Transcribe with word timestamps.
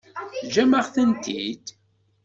Teǧǧam-aɣ-tent-id? 0.39 1.65